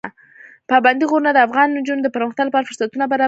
[0.71, 3.19] پابندی غرونه د افغان نجونو د پرمختګ لپاره فرصتونه برابروي.